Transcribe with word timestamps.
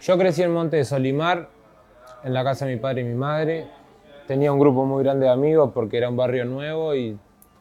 Yo 0.00 0.16
crecí 0.16 0.42
en 0.42 0.54
Monte 0.54 0.78
de 0.78 0.86
Solimar, 0.86 1.50
en 2.24 2.32
la 2.32 2.42
casa 2.42 2.64
de 2.64 2.74
mi 2.74 2.80
padre 2.80 3.02
y 3.02 3.04
mi 3.04 3.14
madre. 3.14 3.66
Tenía 4.26 4.50
un 4.50 4.58
grupo 4.58 4.86
muy 4.86 5.04
grande 5.04 5.26
de 5.26 5.32
amigos 5.32 5.72
porque 5.74 5.98
era 5.98 6.08
un 6.08 6.16
barrio 6.16 6.46
nuevo 6.46 6.94
y 6.94 7.18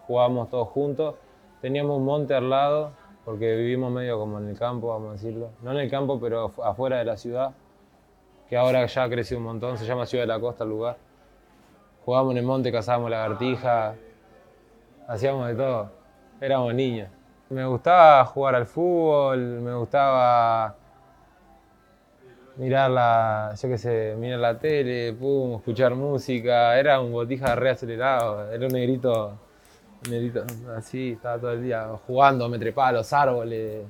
jugábamos 0.07 0.49
todos 0.49 0.69
juntos. 0.69 1.15
Teníamos 1.59 1.97
un 1.97 2.05
monte 2.05 2.33
al 2.33 2.49
lado 2.49 2.91
porque 3.25 3.57
vivimos 3.57 3.91
medio 3.91 4.17
como 4.17 4.37
en 4.37 4.47
el 4.47 4.57
campo, 4.57 4.87
vamos 4.87 5.09
a 5.09 5.11
decirlo. 5.13 5.49
No 5.61 5.71
en 5.71 5.79
el 5.79 5.91
campo, 5.91 6.17
pero 6.17 6.53
afuera 6.63 6.99
de 6.99 7.05
la 7.05 7.17
ciudad, 7.17 7.51
que 8.47 8.55
ahora 8.55 8.85
ya 8.85 9.03
ha 9.03 9.09
crecido 9.09 9.39
un 9.39 9.43
montón, 9.45 9.77
se 9.77 9.85
llama 9.85 10.05
Ciudad 10.05 10.23
de 10.23 10.27
la 10.27 10.39
Costa 10.39 10.63
el 10.63 10.69
lugar. 10.69 10.95
Jugábamos 12.05 12.31
en 12.31 12.37
el 12.37 12.45
monte, 12.45 12.71
cazábamos 12.71 13.11
lagartijas, 13.11 13.97
hacíamos 15.09 15.45
de 15.49 15.55
todo. 15.55 15.91
Éramos 16.39 16.73
niños. 16.73 17.09
Me 17.49 17.65
gustaba 17.65 18.23
jugar 18.23 18.55
al 18.55 18.65
fútbol, 18.65 19.39
me 19.39 19.75
gustaba 19.75 20.78
mirar 22.59 22.91
la, 22.91 23.55
yo 23.59 23.69
qué 23.69 23.77
sé, 23.77 24.15
mirar 24.19 24.39
la 24.39 24.59
tele, 24.59 25.13
pum, 25.13 25.55
escuchar 25.55 25.95
música. 25.95 26.77
Era 26.77 26.99
un 26.99 27.11
botija 27.11 27.55
re 27.55 27.71
acelerado, 27.71 28.51
era 28.51 28.67
un 28.67 28.73
negrito, 28.73 29.39
un 30.05 30.11
negrito 30.11 30.43
así, 30.75 31.11
estaba 31.13 31.39
todo 31.39 31.53
el 31.53 31.63
día 31.63 31.87
jugando, 32.05 32.49
me 32.49 32.59
trepaba 32.59 32.89
a 32.89 32.91
los 32.91 33.13
árboles. 33.13 33.85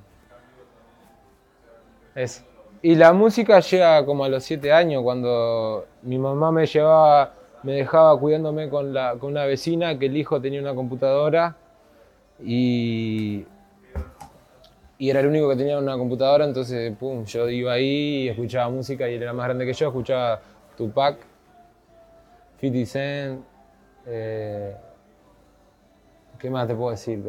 Eso. 2.14 2.44
Y 2.82 2.96
la 2.96 3.12
música 3.12 3.60
llega 3.60 4.06
como 4.06 4.24
a 4.24 4.30
los 4.30 4.44
siete 4.44 4.72
años, 4.72 5.02
cuando 5.04 5.88
mi 6.04 6.20
mamá 6.20 6.52
me 6.52 6.66
llevaba, 6.68 7.34
me 7.64 7.74
dejaba 7.74 8.18
cuidándome 8.20 8.70
con, 8.70 8.94
la, 8.94 9.16
con 9.20 9.32
una 9.32 9.46
vecina 9.46 9.98
que 9.98 10.06
el 10.06 10.16
hijo 10.16 10.40
tenía 10.40 10.62
una 10.62 10.76
computadora 10.76 11.58
y, 12.40 12.99
y 15.02 15.10
era 15.10 15.22
el 15.22 15.28
único 15.28 15.50
que 15.50 15.56
tenía 15.56 15.80
una 15.80 15.98
computadora, 15.98 16.44
entonces 16.44 16.94
pum, 16.98 17.24
yo 17.24 17.50
iba 17.50 17.72
ahí 17.72 18.24
y 18.24 18.28
escuchaba 18.28 18.70
música 18.70 19.10
y 19.10 19.14
él 19.14 19.24
era 19.24 19.32
más 19.32 19.46
grande 19.46 19.66
que 19.66 19.72
yo, 19.72 19.88
escuchaba 19.88 20.42
Tupac, 20.76 21.18
50 22.60 22.86
Cent, 22.86 23.42
eh, 24.06 24.76
¿qué 26.38 26.50
más 26.50 26.68
te 26.68 26.76
puedo 26.76 26.92
decir? 26.92 27.24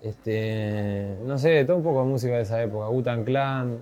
Este, 0.00 1.16
no 1.24 1.36
sé, 1.38 1.64
todo 1.64 1.78
un 1.78 1.82
poco 1.82 2.04
de 2.04 2.06
música 2.06 2.36
de 2.36 2.42
esa 2.42 2.62
época, 2.62 2.88
Wu-Tang 2.88 3.24
Clan. 3.24 3.80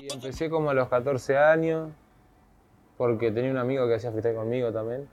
Y 0.00 0.12
empecé 0.12 0.50
como 0.50 0.70
a 0.70 0.74
los 0.74 0.88
14 0.88 1.38
años, 1.38 1.90
porque 2.96 3.30
tenía 3.30 3.52
un 3.52 3.58
amigo 3.58 3.86
que 3.86 3.94
hacía 3.94 4.10
freestyle 4.10 4.34
conmigo 4.34 4.72
también 4.72 5.06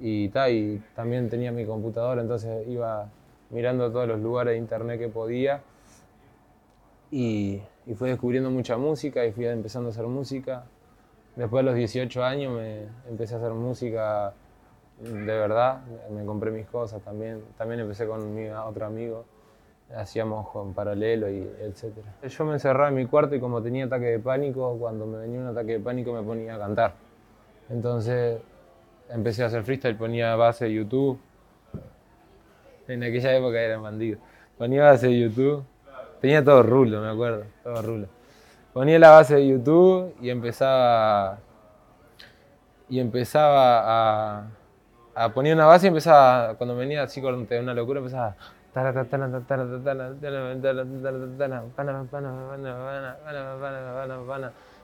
y, 0.00 0.26
y 0.26 0.82
también 0.94 1.28
tenía 1.28 1.52
mi 1.52 1.64
computadora, 1.64 2.22
entonces 2.22 2.66
iba 2.68 3.08
mirando 3.50 3.90
todos 3.90 4.08
los 4.08 4.20
lugares 4.20 4.52
de 4.52 4.58
internet 4.58 4.98
que 4.98 5.08
podía 5.08 5.62
y, 7.10 7.60
y 7.86 7.94
fui 7.94 8.08
descubriendo 8.10 8.50
mucha 8.50 8.76
música 8.76 9.24
y 9.24 9.32
fui 9.32 9.46
empezando 9.46 9.88
a 9.88 9.92
hacer 9.92 10.06
música. 10.06 10.64
Después 11.36 11.64
de 11.64 11.70
los 11.70 11.76
18 11.76 12.24
años 12.24 12.54
me 12.54 12.86
empecé 13.08 13.34
a 13.34 13.38
hacer 13.38 13.52
música 13.52 14.32
de 15.00 15.24
verdad, 15.24 15.80
me 16.10 16.24
compré 16.24 16.50
mis 16.50 16.66
cosas 16.66 17.02
también, 17.02 17.42
también 17.58 17.80
empecé 17.80 18.06
con 18.06 18.34
mi 18.34 18.48
otro 18.48 18.86
amigo, 18.86 19.24
hacíamos 19.94 20.46
en 20.54 20.72
paralelo 20.72 21.28
y 21.28 21.40
etc. 21.60 21.96
Yo 22.22 22.44
me 22.44 22.54
encerraba 22.54 22.88
en 22.88 22.94
mi 22.94 23.06
cuarto 23.06 23.34
y 23.34 23.40
como 23.40 23.60
tenía 23.60 23.86
ataque 23.86 24.06
de 24.06 24.18
pánico, 24.20 24.76
cuando 24.78 25.06
me 25.06 25.18
venía 25.18 25.40
un 25.40 25.48
ataque 25.48 25.72
de 25.72 25.80
pánico 25.80 26.12
me 26.12 26.22
ponía 26.22 26.54
a 26.54 26.58
cantar. 26.58 26.94
Entonces 27.70 28.40
empecé 29.08 29.42
a 29.42 29.46
hacer 29.46 29.64
freestyle, 29.64 29.96
ponía 29.96 30.36
base 30.36 30.66
de 30.66 30.74
YouTube. 30.74 31.18
En 32.88 33.02
aquella 33.02 33.36
época 33.36 33.60
era 33.60 33.78
bandido. 33.78 34.18
Ponía 34.58 34.84
base 34.84 35.08
de 35.08 35.20
YouTube. 35.20 35.64
Tenía 36.20 36.44
todo 36.44 36.62
rulo, 36.62 37.00
me 37.00 37.10
acuerdo, 37.10 37.44
todo 37.62 37.82
rulo. 37.82 38.08
Ponía 38.72 38.98
la 38.98 39.10
base 39.10 39.36
de 39.36 39.48
YouTube 39.48 40.14
y 40.20 40.30
empezaba 40.30 41.38
y 42.88 43.00
empezaba 43.00 44.38
a, 44.38 44.46
a 45.14 45.28
poner 45.30 45.54
una 45.54 45.66
base 45.66 45.86
y 45.86 45.88
empezaba, 45.88 46.54
cuando 46.54 46.76
venía 46.76 47.02
así 47.02 47.20
con 47.20 47.46
una 47.50 47.74
locura, 47.74 47.98
empezaba 47.98 48.36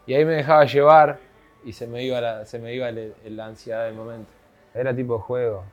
y 0.06 0.14
ahí 0.14 0.24
me 0.24 0.34
dejaba 0.34 0.64
llevar 0.64 1.18
y 1.64 1.72
se 1.72 1.86
me 1.86 2.04
iba 2.04 2.20
la, 2.20 2.46
se 2.46 2.58
me 2.58 2.74
iba 2.74 2.90
la 2.90 3.46
ansiedad 3.46 3.84
del 3.84 3.94
momento. 3.94 4.30
Era 4.74 4.94
tipo 4.94 5.18
juego, 5.18 5.64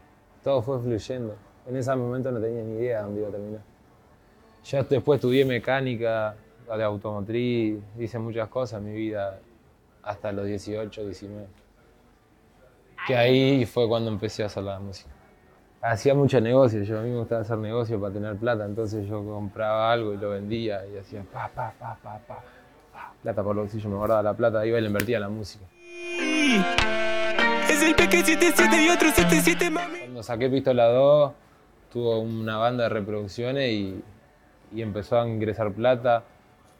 todo 0.44 0.62
fue 0.62 0.80
fluyendo. 0.80 1.36
En 1.68 1.75
ese 1.75 1.96
momento 1.96 2.31
no 2.31 2.40
tenía 2.40 2.64
ni 2.64 2.78
idea 2.78 3.00
de 3.00 3.03
dónde 3.03 3.20
iba 3.20 3.30
a 3.30 3.31
terminar. 3.31 3.62
Yo 4.64 4.84
después 4.84 5.18
estudié 5.18 5.46
mecánica 5.46 6.36
de 6.75 6.84
automotriz, 6.84 7.80
hice 7.98 8.20
muchas 8.20 8.50
cosas 8.50 8.80
en 8.80 8.86
mi 8.86 8.94
vida 8.94 9.40
hasta 10.03 10.31
los 10.31 10.46
18, 10.46 11.03
19. 11.06 11.48
Que 13.06 13.16
ahí 13.16 13.66
fue 13.66 13.88
cuando 13.88 14.09
empecé 14.09 14.44
a 14.44 14.48
hacer 14.48 14.64
la 14.64 14.80
música. 14.80 15.09
Hacía 15.81 16.14
mucho 16.16 16.42
negocio, 16.42 16.81
yo 16.84 17.00
a 17.00 17.04
mí 17.04 17.12
me 17.12 17.19
gustaba 17.19 17.42
hacer 17.42 17.58
negocio 17.59 18.02
para 18.02 18.14
tener 18.14 18.36
plata, 18.36 18.66
entonces 18.66 19.08
yo 19.08 19.24
compraba 19.24 19.92
algo 19.92 20.14
y 20.14 20.18
lo 20.18 20.31
vendía 20.31 20.86
y 20.88 20.98
hacía 20.98 21.24
pa, 21.24 21.48
pa, 21.50 21.72
pa, 21.80 21.98
pa, 22.02 22.19
pa, 22.28 22.44
plata 23.27 23.43
por 23.43 23.57
los 23.57 23.65
bolsillo, 23.65 23.89
me 23.89 23.97
guardaba 23.97 24.23
la 24.23 24.33
plata, 24.33 24.65
iba 24.65 24.77
y 24.77 24.81
le 24.81 24.88
invertía 24.88 25.17
en 25.17 25.21
la 25.23 25.27
música. 25.27 25.65
Es 27.69 27.83
el 27.83 27.89
y 27.89 28.89
otro 28.89 29.09
Cuando 29.99 30.23
saqué 30.23 30.49
Pistola 30.49 30.85
2, 30.85 31.33
tuvo 31.91 32.19
una 32.19 32.55
banda 32.55 32.83
de 32.83 32.89
reproducciones 32.89 33.69
y, 33.69 34.01
empezó 34.77 35.19
a 35.19 35.27
ingresar 35.27 35.73
plata. 35.73 36.23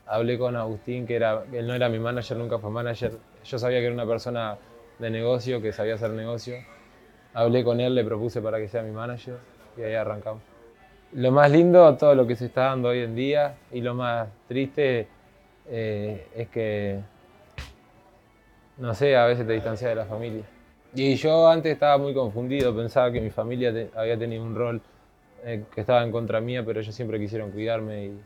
Hablé 0.06 0.38
con 0.38 0.56
Agustín, 0.56 1.06
que 1.06 1.18
era, 1.18 1.44
él 1.52 1.68
no 1.68 1.74
era 1.74 1.90
mi 1.90 2.00
manager, 2.00 2.38
nunca 2.38 2.60
fue 2.60 2.70
manager. 2.70 3.12
Yo 3.44 3.60
sabía 3.60 3.80
que 3.80 3.88
era 3.88 3.94
una 3.94 4.08
persona 4.08 4.58
de 5.00 5.10
negocio, 5.10 5.62
que 5.62 5.74
sabía 5.74 5.96
hacer 5.96 6.12
negocio. 6.12 6.56
Hablé 7.34 7.66
con 7.66 7.82
él, 7.82 7.94
le 7.94 8.06
propuse 8.06 8.42
para 8.42 8.58
que 8.58 8.70
sea 8.70 8.84
mi 8.84 8.92
manager 8.92 9.36
y 9.78 9.82
ahí 9.82 9.96
arrancamos. 9.96 10.42
Lo 11.12 11.30
más 11.30 11.52
lindo, 11.52 11.94
todo 11.98 12.16
lo 12.16 12.26
que 12.26 12.38
se 12.38 12.46
está 12.46 12.68
dando 12.68 12.88
hoy 12.88 13.00
en 13.00 13.16
día 13.16 13.56
y 13.70 13.82
lo 13.82 13.96
más 13.96 14.30
triste 14.48 15.10
eh, 15.70 16.28
es 16.36 16.50
que 16.50 17.02
no 18.78 18.94
sé, 18.94 19.16
a 19.16 19.26
veces 19.26 19.46
te 19.46 19.54
distancias 19.54 19.90
de 19.90 19.96
la 19.96 20.06
familia. 20.06 20.44
Y 20.94 21.16
yo 21.16 21.48
antes 21.48 21.74
estaba 21.74 21.98
muy 21.98 22.14
confundido, 22.14 22.76
pensaba 22.76 23.12
que 23.12 23.20
mi 23.20 23.30
familia 23.30 23.74
había 23.96 24.18
tenido 24.18 24.44
un 24.44 24.56
rol 24.56 24.82
eh, 25.44 25.64
que 25.74 25.82
estaba 25.82 26.04
en 26.04 26.12
contra 26.12 26.40
mía, 26.42 26.64
pero 26.66 26.80
ellos 26.80 26.94
siempre 26.94 27.20
quisieron 27.20 27.52
cuidarme 27.52 28.06
y, 28.06 28.22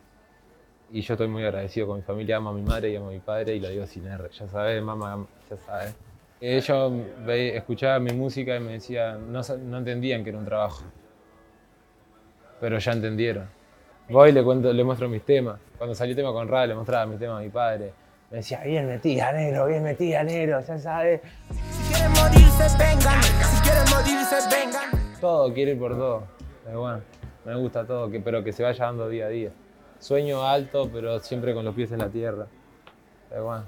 y, 0.91 1.01
yo 1.01 1.13
estoy 1.13 1.27
muy 1.27 1.43
agradecido 1.43 1.87
con 1.87 1.97
mi 1.97 2.03
familia, 2.03 2.37
amo 2.37 2.49
a 2.49 2.53
mi 2.53 2.61
madre 2.61 2.89
y 2.91 2.95
amo 2.95 3.07
a 3.07 3.11
mi 3.11 3.19
padre 3.19 3.55
y 3.55 3.59
lo 3.59 3.69
digo 3.69 3.85
sin 3.87 4.07
R, 4.07 4.29
ya 4.29 4.47
sabes, 4.47 4.81
mamá, 4.81 5.25
ya 5.49 5.57
sabes. 5.57 5.95
Ellos 6.39 6.93
escuchaban 7.19 8.03
mi 8.03 8.13
música 8.13 8.55
y 8.55 8.59
me 8.59 8.73
decían, 8.73 9.31
no, 9.31 9.41
no 9.41 9.77
entendían 9.77 10.23
que 10.23 10.29
era 10.29 10.39
un 10.39 10.45
trabajo, 10.45 10.83
pero 12.59 12.79
ya 12.79 12.91
entendieron. 12.93 13.47
Voy 14.09 14.29
y 14.29 14.33
le, 14.33 14.43
cuento, 14.43 14.73
le 14.73 14.83
muestro 14.83 15.07
mis 15.07 15.23
temas. 15.23 15.59
Cuando 15.81 15.95
salió 15.95 16.11
el 16.11 16.15
tema 16.15 16.31
con 16.31 16.47
Ra, 16.47 16.67
le 16.67 16.75
mostraba 16.75 17.07
mis 17.07 17.17
temas 17.17 17.39
a 17.39 17.41
mi 17.41 17.49
padre 17.49 17.91
me 18.29 18.37
decía, 18.37 18.61
bien 18.63 18.85
metida, 18.85 19.33
negro, 19.33 19.65
bien 19.65 19.81
metida, 19.81 20.23
negro, 20.23 20.61
ya 20.61 20.77
sabes. 20.77 21.21
Si 21.49 21.91
quieren 21.91 22.11
morirse, 22.11 22.77
vengan. 22.77 23.23
Si 23.23 23.61
quieren 23.63 23.83
morirse, 23.89 24.35
vengan. 24.47 25.19
Todo, 25.19 25.51
quiere 25.51 25.71
ir 25.71 25.79
por 25.79 25.97
todo. 25.97 26.27
Pero 26.63 26.81
bueno, 26.81 27.01
me 27.45 27.55
gusta 27.55 27.83
todo, 27.83 28.11
que, 28.11 28.19
pero 28.19 28.43
que 28.43 28.53
se 28.53 28.61
vaya 28.61 28.85
dando 28.85 29.09
día 29.09 29.25
a 29.25 29.29
día. 29.29 29.49
Sueño 29.97 30.47
alto, 30.47 30.87
pero 30.93 31.19
siempre 31.19 31.55
con 31.55 31.65
los 31.65 31.73
pies 31.73 31.91
en 31.91 31.97
la 31.97 32.09
tierra. 32.09 32.45
Pero 33.27 33.45
bueno. 33.45 33.65